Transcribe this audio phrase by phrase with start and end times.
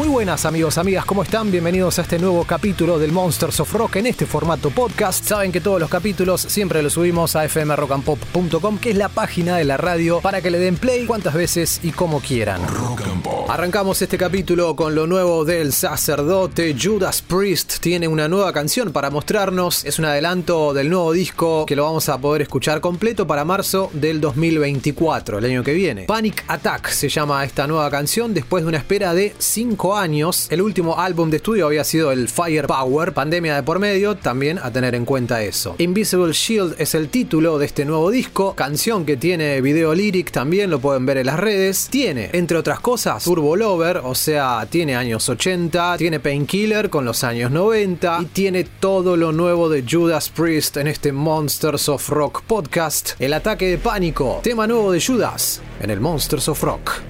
[0.00, 1.50] Muy buenas amigos, amigas, ¿cómo están?
[1.50, 5.22] Bienvenidos a este nuevo capítulo del Monsters of Rock en este formato podcast.
[5.26, 9.64] Saben que todos los capítulos siempre los subimos a fmrockandpop.com, que es la página de
[9.64, 12.66] la radio para que le den play cuantas veces y como quieran.
[12.66, 13.50] Rock and Pop.
[13.50, 17.80] Arrancamos este capítulo con lo nuevo del sacerdote Judas Priest.
[17.80, 19.84] Tiene una nueva canción para mostrarnos.
[19.84, 23.90] Es un adelanto del nuevo disco que lo vamos a poder escuchar completo para marzo
[23.92, 26.04] del 2024, el año que viene.
[26.04, 30.46] Panic Attack se llama esta nueva canción después de una espera de 5 años.
[30.50, 34.70] El último álbum de estudio había sido el Firepower, pandemia de por medio, también a
[34.70, 35.74] tener en cuenta eso.
[35.78, 40.70] Invisible Shield es el título de este nuevo disco, canción que tiene video lyric también,
[40.70, 41.88] lo pueden ver en las redes.
[41.90, 47.24] Tiene, entre otras cosas, Turbo Lover, o sea, tiene años 80, tiene Painkiller con los
[47.24, 52.42] años 90 y tiene todo lo nuevo de Judas Priest en este Monsters of Rock
[52.42, 53.12] podcast.
[53.18, 57.09] El ataque de pánico, tema nuevo de Judas en el Monsters of Rock.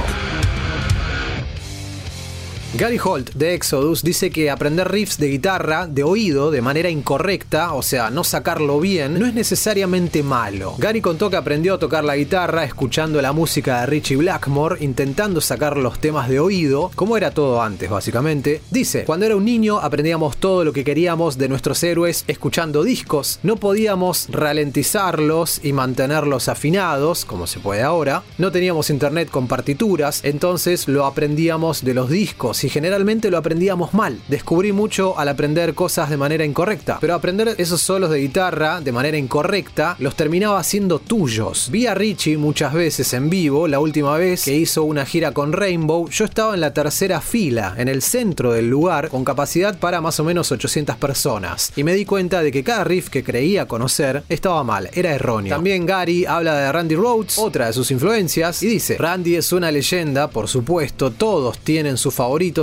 [2.81, 7.73] Gary Holt de Exodus dice que aprender riffs de guitarra de oído de manera incorrecta,
[7.73, 10.73] o sea, no sacarlo bien, no es necesariamente malo.
[10.79, 15.41] Gary contó que aprendió a tocar la guitarra escuchando la música de Richie Blackmore, intentando
[15.41, 18.63] sacar los temas de oído, como era todo antes básicamente.
[18.71, 23.37] Dice, cuando era un niño aprendíamos todo lo que queríamos de nuestros héroes escuchando discos,
[23.43, 30.21] no podíamos ralentizarlos y mantenerlos afinados, como se puede ahora, no teníamos internet con partituras,
[30.23, 34.19] entonces lo aprendíamos de los discos y generalmente lo aprendíamos mal.
[34.27, 38.91] Descubrí mucho al aprender cosas de manera incorrecta, pero aprender esos solos de guitarra de
[38.91, 41.69] manera incorrecta los terminaba siendo tuyos.
[41.69, 45.53] Vi a Richie muchas veces en vivo, la última vez que hizo una gira con
[45.53, 50.01] Rainbow, yo estaba en la tercera fila, en el centro del lugar, con capacidad para
[50.01, 53.67] más o menos 800 personas, y me di cuenta de que cada riff que creía
[53.67, 55.53] conocer estaba mal, era erróneo.
[55.55, 59.71] También Gary habla de Randy Rhodes, otra de sus influencias, y dice, Randy es una
[59.71, 62.11] leyenda, por supuesto, todos tienen su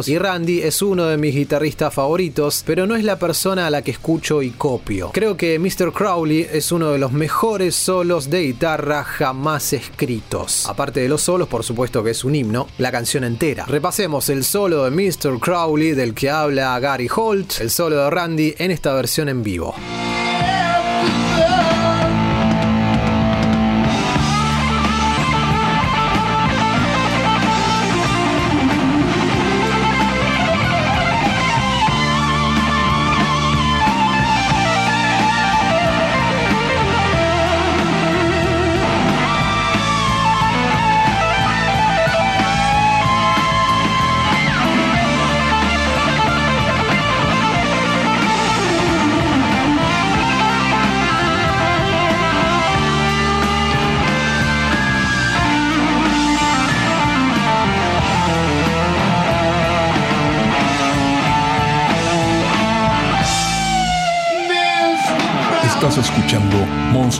[0.06, 3.82] y Randy es uno de mis guitarristas favoritos, pero no es la persona a la
[3.82, 5.10] que escucho y copio.
[5.12, 5.92] Creo que Mr.
[5.92, 10.66] Crowley es uno de los mejores solos de guitarra jamás escritos.
[10.68, 13.64] Aparte de los solos, por supuesto que es un himno, la canción entera.
[13.66, 15.40] Repasemos el solo de Mr.
[15.40, 19.74] Crowley del que habla Gary Holt, el solo de Randy en esta versión en vivo.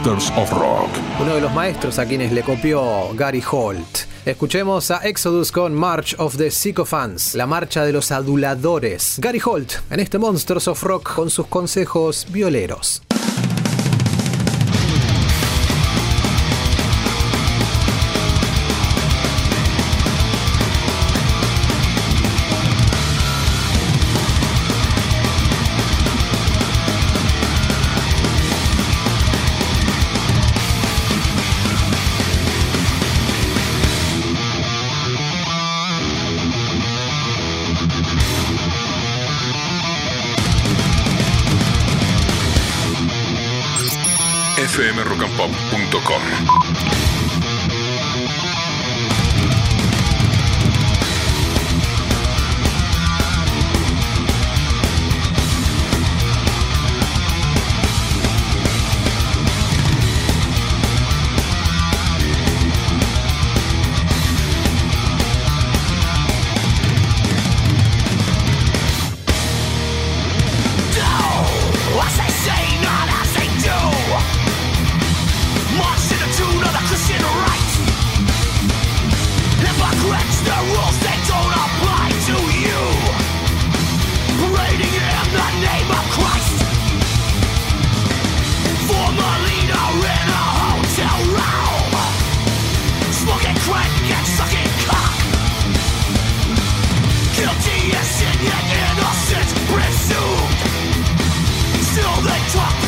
[0.06, 0.90] Of Rock.
[1.20, 4.06] Uno de los maestros a quienes le copió Gary Holt.
[4.24, 9.16] Escuchemos a Exodus con March of the Sycophants, la marcha de los aduladores.
[9.18, 13.02] Gary Holt en este Monsters of Rock con sus consejos violeros.
[45.36, 47.47] pop.com.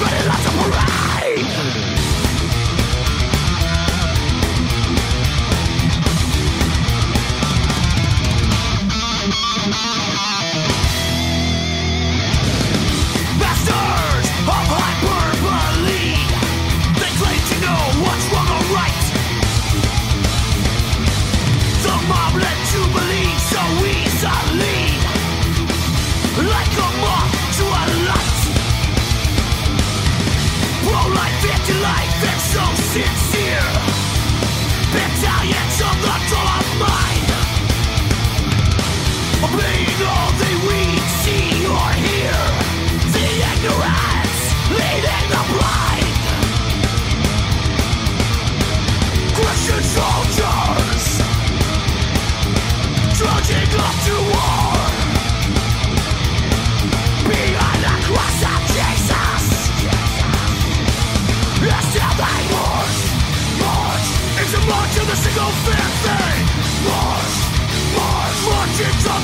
[0.00, 1.17] Everybody loves a parade
[32.48, 32.87] So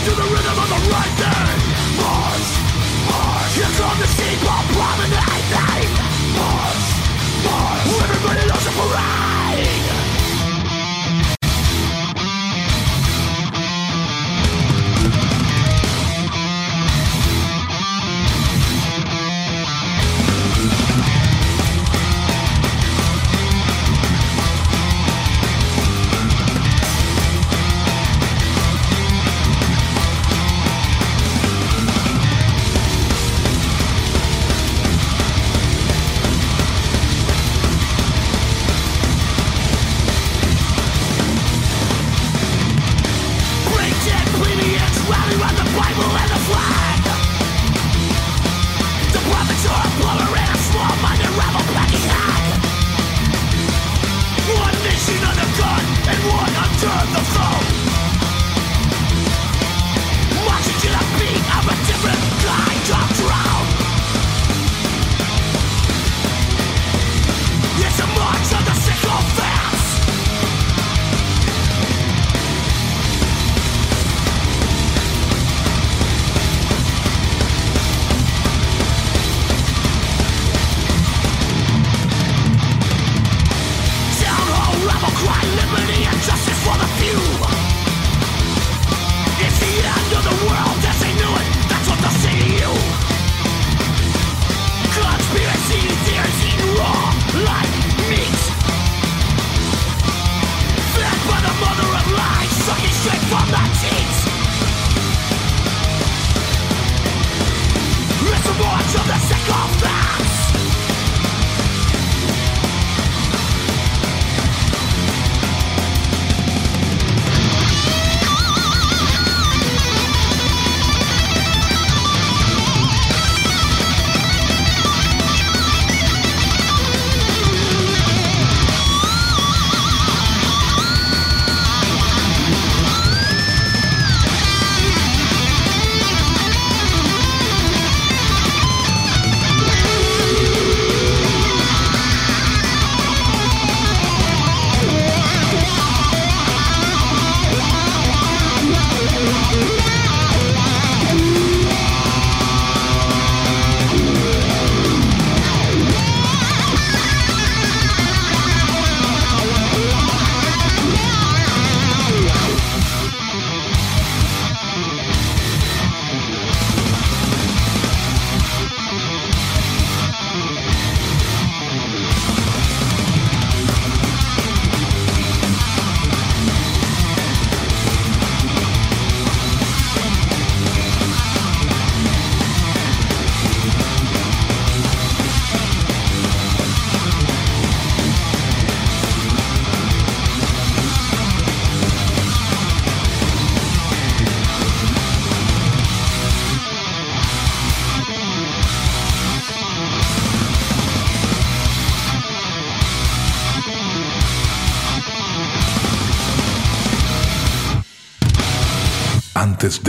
[0.04, 1.53] fmrockandpop.com.
[1.53, 1.53] Antes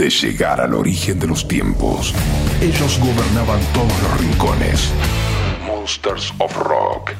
[0.06, 2.14] de llegar al origen de los tiempos,
[2.60, 4.92] ellos gobernaban todos los rincones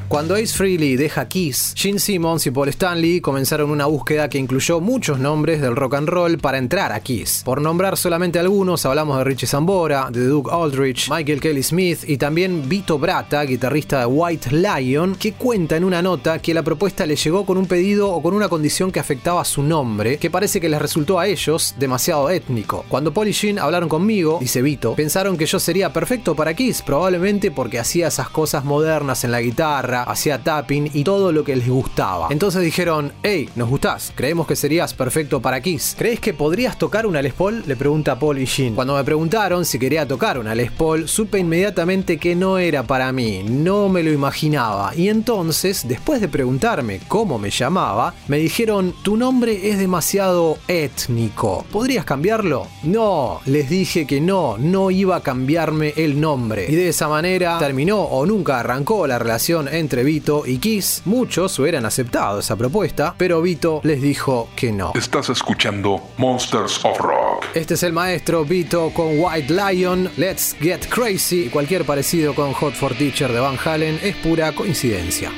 [0.06, 4.80] Cuando Ace Frehley deja Kiss, Gene Simmons y Paul Stanley comenzaron una búsqueda que incluyó
[4.80, 7.42] muchos nombres del rock and roll para entrar a Kiss.
[7.44, 12.16] Por nombrar solamente algunos, hablamos de Richie Zambora, de Doug Aldrich, Michael Kelly Smith y
[12.16, 17.04] también Vito Brata, guitarrista de White Lion, que cuenta en una nota que la propuesta
[17.06, 20.60] le llegó con un pedido o con una condición que afectaba su nombre, que parece
[20.60, 22.84] que les resultó a ellos demasiado étnico.
[22.88, 26.82] Cuando Paul y Gene hablaron conmigo, dice Vito, pensaron que yo sería perfecto para Kiss,
[26.82, 28.75] probablemente porque hacía esas cosas modernas
[29.24, 32.28] en la guitarra guitarra, hacía tapping y todo lo que les gustaba.
[32.30, 35.94] Entonces dijeron, hey, nos gustás, creemos que serías perfecto para Kiss.
[35.96, 37.62] ¿Crees que podrías tocar una Les Paul?
[37.66, 38.74] Le pregunta Paul y Jean.
[38.74, 43.12] Cuando me preguntaron si quería tocar una Les Paul, supe inmediatamente que no era para
[43.12, 44.94] mí, no me lo imaginaba.
[44.94, 51.64] Y entonces, después de preguntarme cómo me llamaba, me dijeron, tu nombre es demasiado étnico,
[51.72, 52.66] ¿podrías cambiarlo?
[52.82, 56.66] No, les dije que no, no iba a cambiarme el nombre.
[56.68, 61.02] Y de esa manera terminó o nunca arrancó la relación entre Vito y Kiss.
[61.04, 64.92] Muchos hubieran aceptado esa propuesta, pero Vito les dijo que no.
[64.96, 67.46] Estás escuchando Monsters of Rock.
[67.54, 72.52] Este es el maestro Vito con White Lion, Let's Get Crazy y cualquier parecido con
[72.54, 75.30] Hot for Teacher de Van Halen es pura coincidencia.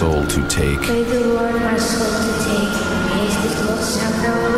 [0.00, 0.80] soul to take.
[0.88, 2.72] May the Lord my soul to take.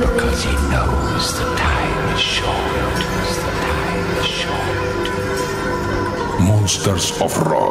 [0.06, 2.96] Because he knows the time is short.
[3.42, 5.08] The time is short.
[6.48, 7.61] Monsters of Rock.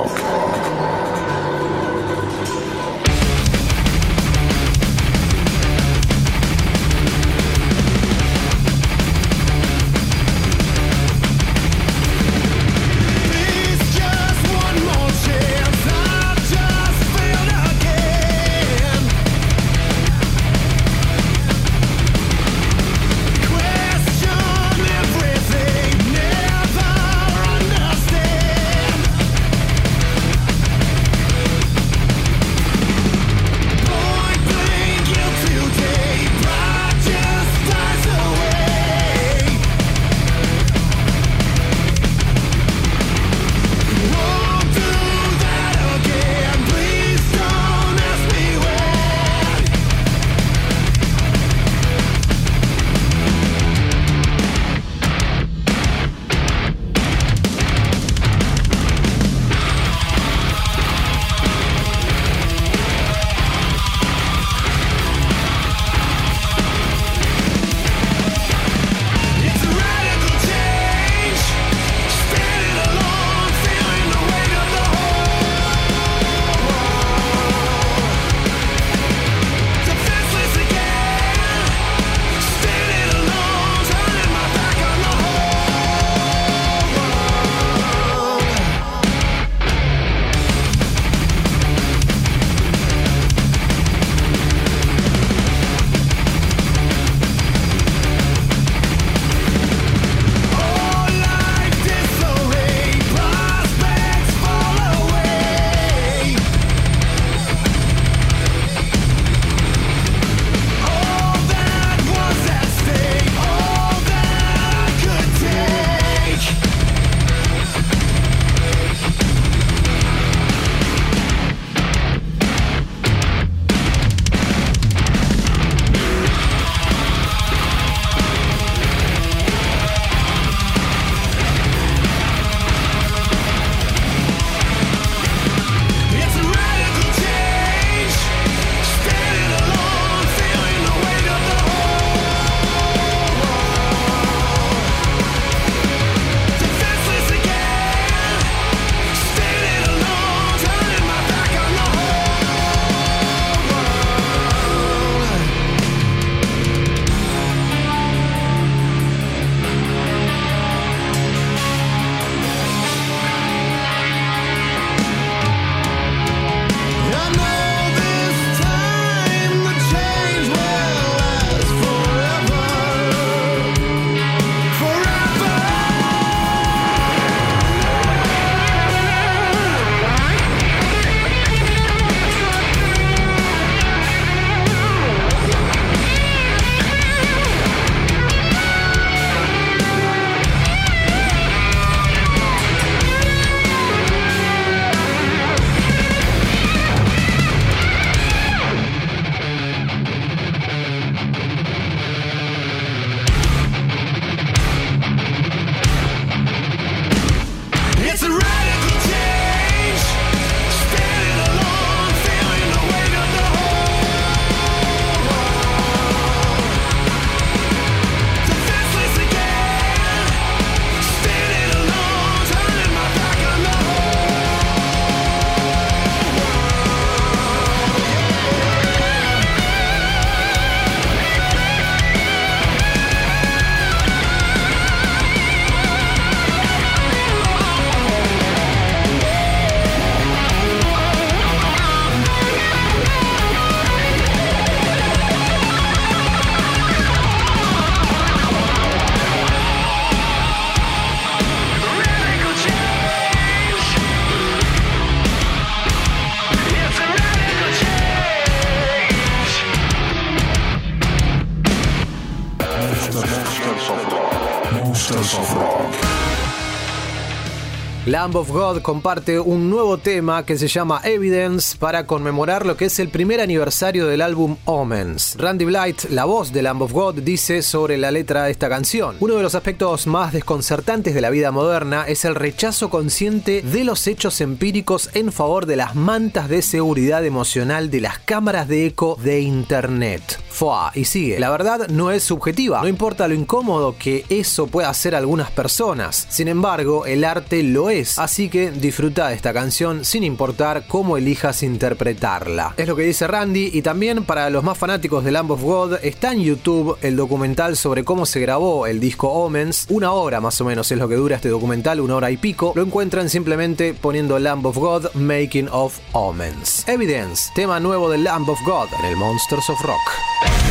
[268.21, 272.85] Lamb of God comparte un nuevo tema que se llama Evidence para conmemorar lo que
[272.85, 275.35] es el primer aniversario del álbum Omens.
[275.39, 279.15] Randy Blight, la voz de Lamb of God, dice sobre la letra de esta canción:
[279.21, 283.83] Uno de los aspectos más desconcertantes de la vida moderna es el rechazo consciente de
[283.83, 288.85] los hechos empíricos en favor de las mantas de seguridad emocional de las cámaras de
[288.85, 290.39] eco de Internet.
[290.51, 291.39] Foa, y sigue.
[291.39, 296.27] La verdad no es subjetiva, no importa lo incómodo que eso pueda hacer algunas personas.
[296.29, 301.17] Sin embargo, el arte lo es, así que disfruta de esta canción sin importar cómo
[301.17, 302.73] elijas interpretarla.
[302.77, 305.95] Es lo que dice Randy y también para los más fanáticos de Lamb of God
[306.03, 309.85] está en YouTube el documental sobre cómo se grabó el disco Omens.
[309.89, 312.73] Una hora más o menos es lo que dura este documental, una hora y pico.
[312.75, 316.87] Lo encuentran simplemente poniendo Lamb of God Making of Omens.
[316.87, 320.70] Evidence, tema nuevo de Lamb of God en el Monsters of Rock.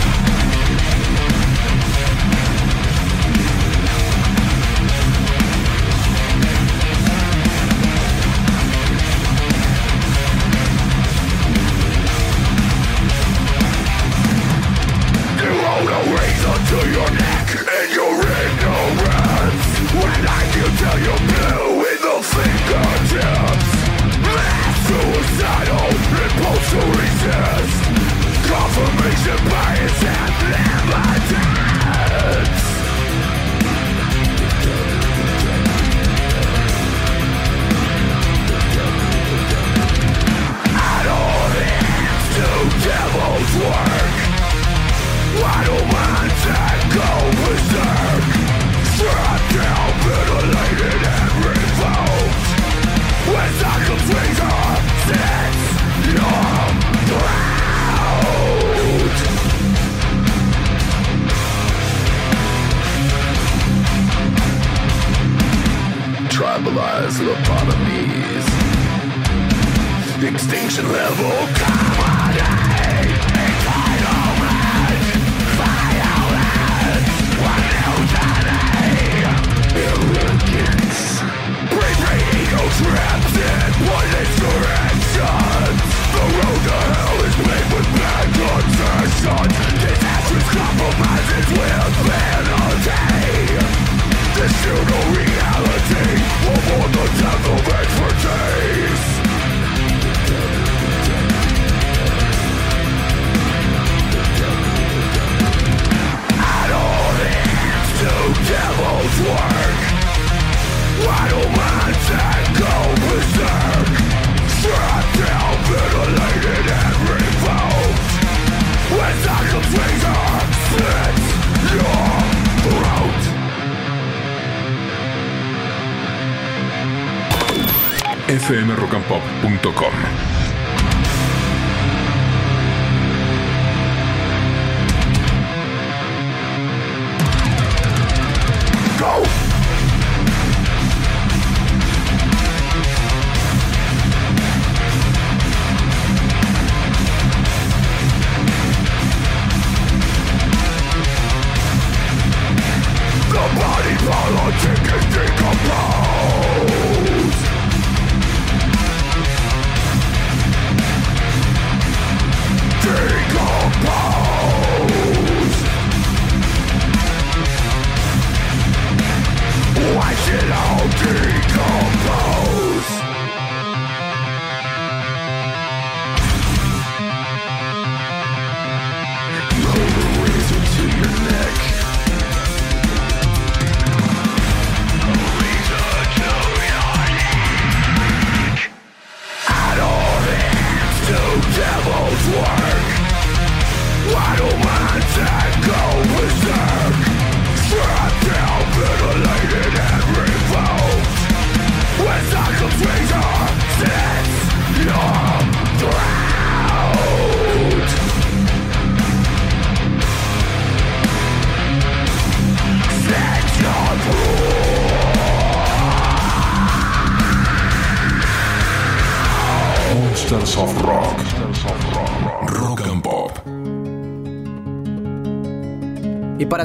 [128.50, 130.39] fmrockandpop.com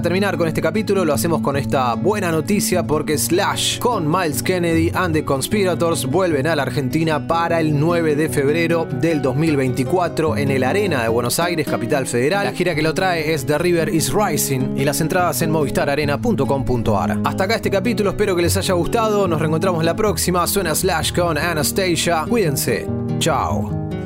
[0.05, 4.91] terminar con este capítulo lo hacemos con esta buena noticia porque Slash con Miles Kennedy
[4.93, 10.51] and the Conspirators vuelven a la Argentina para el 9 de febrero del 2024 en
[10.51, 12.45] el Arena de Buenos Aires, capital federal.
[12.45, 17.21] La gira que lo trae es The River is Rising y las entradas en movistararena.com.ar.
[17.23, 19.27] Hasta acá este capítulo, espero que les haya gustado.
[19.27, 20.45] Nos reencontramos la próxima.
[20.45, 22.25] Suena Slash con Anastasia.
[22.29, 22.85] Cuídense.
[23.17, 24.04] Chao.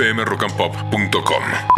[0.00, 1.69] fmrockandpop.com.